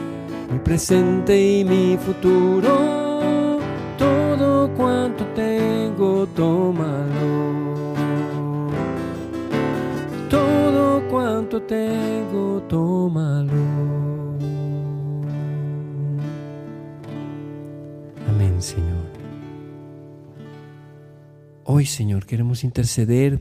mi 0.50 0.58
presente 0.58 1.58
y 1.58 1.64
mi 1.64 1.96
futuro. 1.96 3.58
Todo 3.98 4.72
cuanto 4.74 5.24
tengo, 5.34 6.26
tómalo. 6.28 7.66
Todo 10.30 11.08
cuanto 11.08 11.62
tengo, 11.62 12.62
tómalo. 12.68 13.52
Amén, 18.28 18.60
Señor. 18.60 19.06
Hoy, 21.64 21.86
Señor, 21.86 22.26
queremos 22.26 22.62
interceder, 22.62 23.40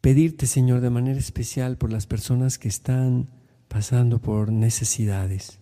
pedirte, 0.00 0.46
Señor, 0.46 0.80
de 0.80 0.90
manera 0.90 1.18
especial 1.18 1.76
por 1.76 1.92
las 1.92 2.06
personas 2.06 2.58
que 2.58 2.68
están 2.68 3.28
pasando 3.72 4.20
por 4.20 4.52
necesidades 4.52 5.58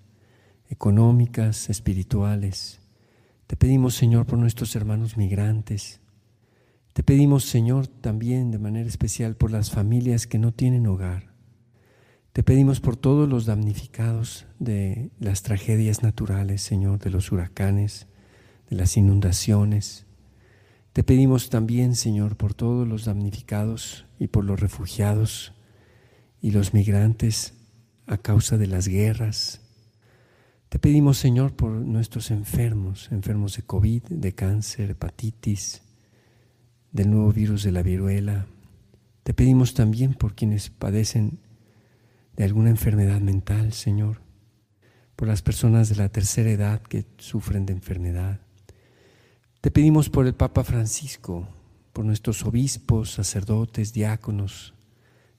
económicas, 0.68 1.70
espirituales. 1.70 2.80
Te 3.46 3.54
pedimos, 3.54 3.94
Señor, 3.94 4.26
por 4.26 4.36
nuestros 4.36 4.74
hermanos 4.74 5.16
migrantes. 5.16 6.00
Te 6.92 7.04
pedimos, 7.04 7.44
Señor, 7.44 7.86
también 7.86 8.50
de 8.50 8.58
manera 8.58 8.88
especial 8.88 9.36
por 9.36 9.52
las 9.52 9.70
familias 9.70 10.26
que 10.26 10.40
no 10.40 10.50
tienen 10.50 10.88
hogar. 10.88 11.32
Te 12.32 12.42
pedimos 12.42 12.80
por 12.80 12.96
todos 12.96 13.28
los 13.28 13.46
damnificados 13.46 14.44
de 14.58 15.12
las 15.20 15.42
tragedias 15.42 16.02
naturales, 16.02 16.62
Señor, 16.62 16.98
de 16.98 17.10
los 17.10 17.30
huracanes, 17.30 18.08
de 18.68 18.74
las 18.74 18.96
inundaciones. 18.96 20.04
Te 20.92 21.04
pedimos 21.04 21.48
también, 21.48 21.94
Señor, 21.94 22.36
por 22.36 22.54
todos 22.54 22.88
los 22.88 23.04
damnificados 23.04 24.04
y 24.18 24.26
por 24.26 24.44
los 24.44 24.58
refugiados 24.58 25.52
y 26.42 26.50
los 26.50 26.74
migrantes 26.74 27.54
a 28.10 28.18
causa 28.18 28.58
de 28.58 28.66
las 28.66 28.88
guerras. 28.88 29.60
Te 30.68 30.80
pedimos, 30.80 31.16
Señor, 31.16 31.54
por 31.54 31.70
nuestros 31.70 32.32
enfermos, 32.32 33.08
enfermos 33.12 33.56
de 33.56 33.62
COVID, 33.62 34.02
de 34.10 34.34
cáncer, 34.34 34.90
hepatitis, 34.90 35.82
del 36.90 37.10
nuevo 37.10 37.32
virus 37.32 37.62
de 37.62 37.70
la 37.70 37.82
viruela. 37.82 38.46
Te 39.22 39.32
pedimos 39.32 39.74
también 39.74 40.14
por 40.14 40.34
quienes 40.34 40.70
padecen 40.70 41.38
de 42.36 42.44
alguna 42.44 42.70
enfermedad 42.70 43.20
mental, 43.20 43.72
Señor, 43.72 44.22
por 45.14 45.28
las 45.28 45.42
personas 45.42 45.88
de 45.88 45.96
la 45.96 46.08
tercera 46.08 46.50
edad 46.50 46.82
que 46.82 47.06
sufren 47.18 47.64
de 47.64 47.74
enfermedad. 47.74 48.40
Te 49.60 49.70
pedimos 49.70 50.10
por 50.10 50.26
el 50.26 50.34
Papa 50.34 50.64
Francisco, 50.64 51.48
por 51.92 52.04
nuestros 52.04 52.44
obispos, 52.44 53.12
sacerdotes, 53.12 53.92
diáconos, 53.92 54.74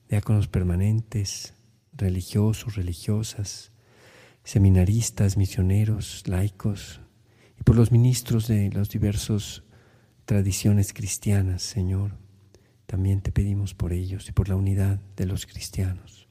diáconos 0.08 0.48
permanentes, 0.48 1.52
religiosos, 1.92 2.76
religiosas, 2.76 3.72
seminaristas, 4.44 5.36
misioneros, 5.36 6.24
laicos, 6.26 7.00
y 7.58 7.62
por 7.62 7.76
los 7.76 7.92
ministros 7.92 8.48
de 8.48 8.70
las 8.70 8.88
diversas 8.88 9.62
tradiciones 10.24 10.92
cristianas, 10.92 11.62
Señor. 11.62 12.16
También 12.86 13.20
te 13.20 13.32
pedimos 13.32 13.74
por 13.74 13.92
ellos 13.92 14.28
y 14.28 14.32
por 14.32 14.48
la 14.48 14.56
unidad 14.56 15.00
de 15.16 15.26
los 15.26 15.46
cristianos. 15.46 16.28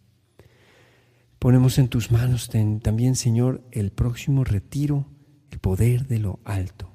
Ponemos 1.39 1.79
en 1.79 1.87
tus 1.87 2.11
manos 2.11 2.49
también, 2.83 3.15
Señor, 3.15 3.63
el 3.71 3.91
próximo 3.91 4.43
retiro, 4.43 5.07
el 5.49 5.59
poder 5.59 6.07
de 6.07 6.19
lo 6.19 6.39
alto, 6.43 6.91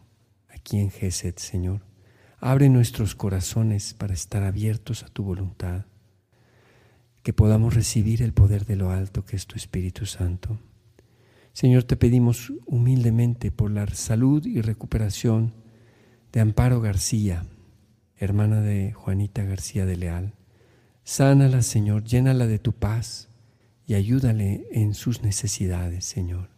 aquí 0.49 0.79
en 0.79 0.91
Geset, 0.91 1.39
Señor. 1.39 1.85
Abre 2.39 2.69
nuestros 2.69 3.17
corazones 3.17 3.95
para 3.95 4.15
estar 4.15 4.45
abiertos 4.45 5.03
a 5.03 5.09
tu 5.09 5.25
voluntad 5.25 5.87
que 7.27 7.33
podamos 7.33 7.75
recibir 7.75 8.23
el 8.23 8.33
poder 8.33 8.67
de 8.67 8.77
lo 8.77 8.93
alto 8.93 9.25
que 9.25 9.35
es 9.35 9.49
tu 9.49 9.57
Espíritu 9.57 10.07
Santo. 10.07 10.61
Señor, 11.53 11.83
te 11.83 11.97
pedimos 11.97 12.53
humildemente 12.67 13.51
por 13.51 13.73
la 13.73 13.85
salud 13.89 14.47
y 14.47 14.61
recuperación 14.61 15.53
de 16.31 16.39
Amparo 16.39 16.81
García, 16.81 17.45
hermana 18.17 18.61
de 18.61 18.93
Juanita 18.93 19.43
García 19.43 19.87
de 19.87 19.97
Leal. 19.97 20.35
Sánala, 21.03 21.62
Señor, 21.62 22.05
llénala 22.05 22.47
de 22.47 22.61
tu 22.61 22.75
paz 22.75 23.29
y 23.89 23.95
ayúdale 23.95 24.69
en 24.71 24.95
sus 24.95 25.25
necesidades, 25.25 26.05
Señor. 26.05 26.51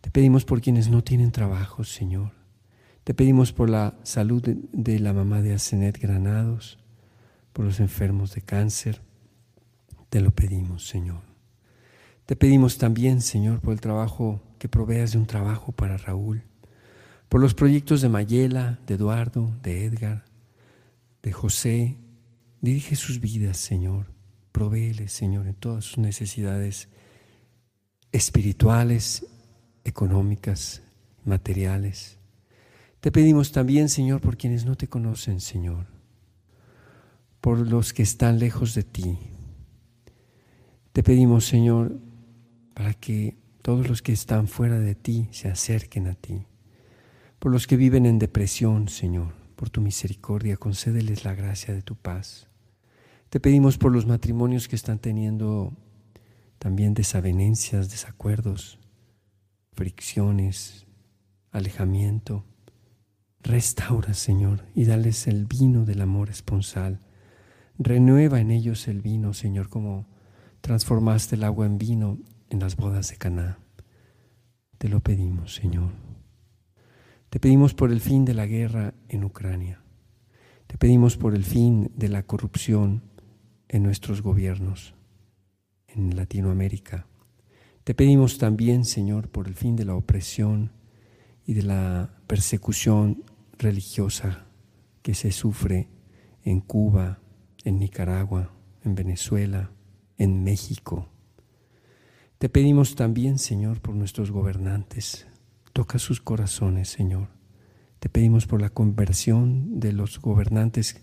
Te 0.00 0.12
pedimos 0.12 0.44
por 0.44 0.60
quienes 0.60 0.90
no 0.90 1.02
tienen 1.02 1.32
trabajo, 1.32 1.82
Señor. 1.82 2.30
Te 3.02 3.14
pedimos 3.14 3.52
por 3.52 3.68
la 3.68 3.98
salud 4.04 4.44
de, 4.44 5.00
la 5.00 5.12
mamá 5.12 5.42
de 5.42 5.54
Asenet 5.54 5.98
Granados, 5.98 6.78
por 7.52 7.64
los 7.64 7.80
enfermos 7.80 8.32
de 8.32 8.42
cáncer, 8.42 9.02
te 10.12 10.20
lo 10.20 10.30
pedimos, 10.30 10.86
Señor. 10.86 11.22
Te 12.26 12.36
pedimos 12.36 12.76
también, 12.76 13.22
Señor, 13.22 13.60
por 13.60 13.72
el 13.72 13.80
trabajo, 13.80 14.42
que 14.58 14.68
proveas 14.68 15.12
de 15.12 15.18
un 15.18 15.24
trabajo 15.24 15.72
para 15.72 15.96
Raúl, 15.96 16.42
por 17.30 17.40
los 17.40 17.54
proyectos 17.54 18.02
de 18.02 18.10
Mayela, 18.10 18.78
de 18.86 18.96
Eduardo, 18.96 19.56
de 19.62 19.86
Edgar, 19.86 20.26
de 21.22 21.32
José. 21.32 21.96
Dirige 22.60 22.94
sus 22.94 23.20
vidas, 23.20 23.56
Señor. 23.56 24.12
Provéeles, 24.52 25.14
Señor, 25.14 25.46
en 25.46 25.54
todas 25.54 25.86
sus 25.86 25.96
necesidades 25.96 26.90
espirituales, 28.12 29.26
económicas, 29.82 30.82
materiales. 31.24 32.18
Te 33.00 33.10
pedimos 33.10 33.50
también, 33.50 33.88
Señor, 33.88 34.20
por 34.20 34.36
quienes 34.36 34.66
no 34.66 34.76
te 34.76 34.88
conocen, 34.88 35.40
Señor, 35.40 35.86
por 37.40 37.66
los 37.66 37.94
que 37.94 38.02
están 38.02 38.38
lejos 38.38 38.74
de 38.74 38.82
ti, 38.82 39.18
te 40.92 41.02
pedimos, 41.02 41.46
Señor, 41.46 41.98
para 42.74 42.92
que 42.94 43.36
todos 43.62 43.88
los 43.88 44.02
que 44.02 44.12
están 44.12 44.46
fuera 44.46 44.78
de 44.78 44.94
ti 44.94 45.28
se 45.30 45.48
acerquen 45.48 46.06
a 46.06 46.14
ti. 46.14 46.46
Por 47.38 47.50
los 47.50 47.66
que 47.66 47.76
viven 47.76 48.06
en 48.06 48.18
depresión, 48.18 48.88
Señor, 48.88 49.34
por 49.56 49.70
tu 49.70 49.80
misericordia, 49.80 50.56
concédeles 50.56 51.24
la 51.24 51.34
gracia 51.34 51.72
de 51.72 51.82
tu 51.82 51.96
paz. 51.96 52.48
Te 53.30 53.40
pedimos 53.40 53.78
por 53.78 53.92
los 53.92 54.06
matrimonios 54.06 54.68
que 54.68 54.76
están 54.76 54.98
teniendo 54.98 55.72
también 56.58 56.92
desavenencias, 56.92 57.90
desacuerdos, 57.90 58.78
fricciones, 59.72 60.86
alejamiento. 61.50 62.44
Restaura, 63.42 64.14
Señor, 64.14 64.66
y 64.74 64.84
dales 64.84 65.26
el 65.26 65.46
vino 65.46 65.84
del 65.84 66.02
amor 66.02 66.28
esponsal. 66.28 67.00
Renueva 67.78 68.40
en 68.40 68.50
ellos 68.50 68.86
el 68.86 69.00
vino, 69.00 69.32
Señor, 69.32 69.68
como 69.68 70.11
transformaste 70.62 71.34
el 71.34 71.44
agua 71.44 71.66
en 71.66 71.76
vino 71.76 72.18
en 72.48 72.60
las 72.60 72.76
bodas 72.76 73.10
de 73.10 73.16
Caná. 73.16 73.58
Te 74.78 74.88
lo 74.88 75.00
pedimos, 75.00 75.54
Señor. 75.54 75.92
Te 77.28 77.40
pedimos 77.40 77.74
por 77.74 77.90
el 77.90 78.00
fin 78.00 78.24
de 78.24 78.32
la 78.32 78.46
guerra 78.46 78.94
en 79.08 79.24
Ucrania. 79.24 79.82
Te 80.68 80.78
pedimos 80.78 81.16
por 81.16 81.34
el 81.34 81.44
fin 81.44 81.90
de 81.96 82.08
la 82.08 82.22
corrupción 82.22 83.02
en 83.68 83.82
nuestros 83.82 84.22
gobiernos 84.22 84.94
en 85.88 86.16
Latinoamérica. 86.16 87.06
Te 87.84 87.94
pedimos 87.94 88.38
también, 88.38 88.84
Señor, 88.84 89.28
por 89.28 89.48
el 89.48 89.54
fin 89.54 89.74
de 89.76 89.84
la 89.84 89.96
opresión 89.96 90.70
y 91.44 91.54
de 91.54 91.64
la 91.64 92.14
persecución 92.28 93.24
religiosa 93.58 94.46
que 95.02 95.14
se 95.14 95.32
sufre 95.32 95.88
en 96.44 96.60
Cuba, 96.60 97.20
en 97.64 97.78
Nicaragua, 97.80 98.54
en 98.84 98.94
Venezuela, 98.94 99.72
en 100.22 100.44
México. 100.44 101.08
Te 102.38 102.48
pedimos 102.48 102.94
también, 102.94 103.38
Señor, 103.38 103.80
por 103.80 103.94
nuestros 103.94 104.30
gobernantes. 104.30 105.26
Toca 105.72 105.98
sus 105.98 106.20
corazones, 106.20 106.88
Señor. 106.88 107.28
Te 107.98 108.08
pedimos 108.08 108.46
por 108.46 108.60
la 108.60 108.70
conversión 108.70 109.80
de 109.80 109.92
los 109.92 110.20
gobernantes 110.20 111.00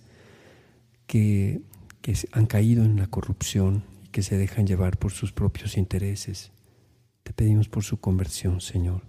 que, 1.06 1.62
que 2.02 2.16
han 2.32 2.46
caído 2.46 2.84
en 2.84 2.98
la 2.98 3.08
corrupción 3.08 3.84
y 4.06 4.10
que 4.10 4.22
se 4.22 4.38
dejan 4.38 4.68
llevar 4.68 4.98
por 4.98 5.12
sus 5.12 5.32
propios 5.32 5.78
intereses. 5.78 6.52
Te 7.24 7.34
pedimos 7.34 7.68
por 7.68 7.84
su 7.84 8.00
conversión, 8.00 8.62
Señor. 8.62 9.04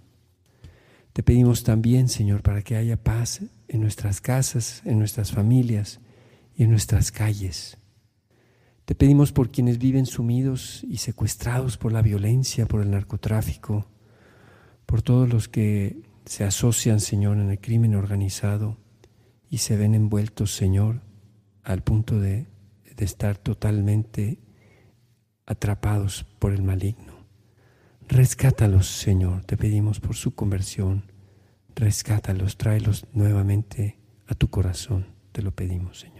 Te 1.13 1.23
pedimos 1.23 1.63
también, 1.63 2.07
Señor, 2.07 2.41
para 2.41 2.61
que 2.61 2.75
haya 2.75 3.01
paz 3.01 3.41
en 3.67 3.81
nuestras 3.81 4.21
casas, 4.21 4.81
en 4.85 4.99
nuestras 4.99 5.31
familias 5.31 5.99
y 6.55 6.63
en 6.63 6.69
nuestras 6.69 7.11
calles. 7.11 7.77
Te 8.91 8.95
pedimos 8.95 9.31
por 9.31 9.51
quienes 9.51 9.77
viven 9.77 10.05
sumidos 10.05 10.83
y 10.83 10.97
secuestrados 10.97 11.77
por 11.77 11.93
la 11.93 12.01
violencia, 12.01 12.65
por 12.65 12.81
el 12.81 12.91
narcotráfico, 12.91 13.85
por 14.85 15.01
todos 15.01 15.29
los 15.29 15.47
que 15.47 16.01
se 16.25 16.43
asocian, 16.43 16.99
Señor, 16.99 17.37
en 17.37 17.51
el 17.51 17.61
crimen 17.61 17.95
organizado 17.95 18.75
y 19.49 19.59
se 19.59 19.77
ven 19.77 19.95
envueltos, 19.95 20.53
Señor, 20.53 20.99
al 21.63 21.83
punto 21.83 22.19
de, 22.19 22.47
de 22.93 23.05
estar 23.05 23.37
totalmente 23.37 24.39
atrapados 25.45 26.25
por 26.37 26.51
el 26.51 26.61
maligno. 26.61 27.13
Rescátalos, 28.09 28.87
Señor, 28.87 29.45
te 29.45 29.55
pedimos 29.55 30.01
por 30.01 30.17
su 30.17 30.35
conversión. 30.35 31.03
Rescátalos, 31.75 32.57
tráelos 32.57 33.07
nuevamente 33.13 33.99
a 34.27 34.35
tu 34.35 34.49
corazón, 34.49 35.05
te 35.31 35.41
lo 35.41 35.51
pedimos, 35.51 36.01
Señor. 36.01 36.10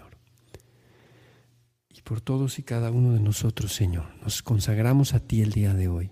Y 1.95 2.01
por 2.01 2.21
todos 2.21 2.59
y 2.59 2.63
cada 2.63 2.91
uno 2.91 3.13
de 3.13 3.19
nosotros, 3.19 3.73
Señor, 3.73 4.05
nos 4.21 4.41
consagramos 4.41 5.13
a 5.13 5.19
ti 5.19 5.41
el 5.41 5.51
día 5.51 5.73
de 5.73 5.87
hoy. 5.87 6.11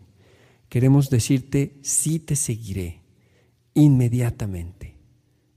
Queremos 0.67 1.09
decirte, 1.09 1.79
sí 1.81 2.19
te 2.19 2.35
seguiré 2.35 3.01
inmediatamente. 3.73 4.97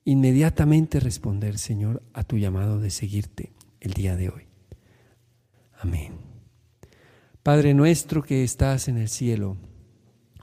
Inmediatamente 0.05 1.01
responder, 1.01 1.59
Señor, 1.59 2.03
a 2.13 2.25
tu 2.25 2.39
llamado 2.39 2.81
de 2.81 2.91
seguirte 2.91 3.53
el 3.81 3.93
día 3.93 4.17
de 4.17 4.31
hoy. 4.31 4.47
Amén. 5.79 6.15
Padre 7.43 7.75
nuestro 7.75 8.23
que 8.23 8.45
estás 8.45 8.89
en 8.89 8.99
el 8.99 9.09
cielo, 9.09 9.57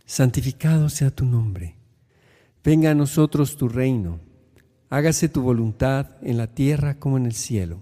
santificado 0.06 0.90
sea 0.90 1.12
tu 1.12 1.26
nombre. 1.26 1.78
Venga 2.64 2.92
a 2.92 2.96
nosotros 2.96 3.56
tu 3.56 3.70
reino. 3.70 4.20
Hágase 4.90 5.30
tu 5.30 5.42
voluntad 5.42 6.18
en 6.22 6.38
la 6.38 6.48
tierra 6.48 7.00
como 7.00 7.18
en 7.18 7.26
el 7.26 7.34
cielo. 7.34 7.82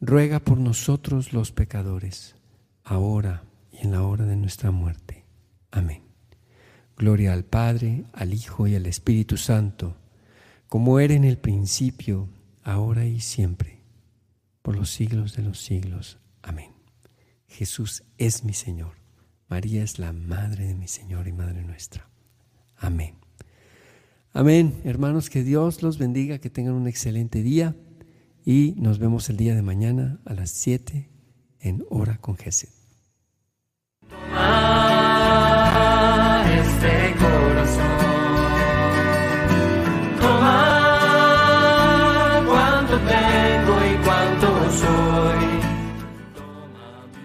ruega 0.00 0.40
por 0.40 0.58
nosotros 0.58 1.32
los 1.32 1.52
pecadores, 1.52 2.34
ahora 2.84 3.44
y 3.70 3.84
en 3.84 3.92
la 3.92 4.02
hora 4.02 4.24
de 4.24 4.36
nuestra 4.36 4.70
muerte. 4.70 5.24
Amén. 5.70 6.02
Gloria 6.96 7.32
al 7.32 7.44
Padre, 7.44 8.04
al 8.12 8.34
Hijo 8.34 8.66
y 8.66 8.74
al 8.74 8.86
Espíritu 8.86 9.36
Santo, 9.36 9.96
como 10.68 11.00
era 11.00 11.14
en 11.14 11.24
el 11.24 11.38
principio, 11.38 12.28
ahora 12.62 13.04
y 13.04 13.20
siempre, 13.20 13.80
por 14.62 14.76
los 14.76 14.90
siglos 14.90 15.36
de 15.36 15.42
los 15.42 15.60
siglos. 15.60 16.18
Amén. 16.42 16.72
Jesús 17.48 18.04
es 18.18 18.44
mi 18.44 18.54
Señor. 18.54 18.94
María 19.48 19.82
es 19.82 19.98
la 19.98 20.12
Madre 20.12 20.66
de 20.66 20.74
mi 20.74 20.88
Señor 20.88 21.26
y 21.26 21.32
Madre 21.32 21.62
nuestra. 21.64 22.08
Amén. 22.76 23.16
Amén. 24.32 24.80
Hermanos, 24.84 25.28
que 25.28 25.42
Dios 25.42 25.82
los 25.82 25.98
bendiga, 25.98 26.38
que 26.38 26.50
tengan 26.50 26.74
un 26.74 26.86
excelente 26.86 27.42
día 27.42 27.74
y 28.44 28.74
nos 28.76 28.98
vemos 28.98 29.28
el 29.30 29.36
día 29.36 29.54
de 29.54 29.62
mañana 29.62 30.20
a 30.24 30.34
las 30.34 30.50
7 30.50 31.08
en 31.60 31.84
Hora 31.90 32.18
con. 32.18 32.36
Este 36.46 37.09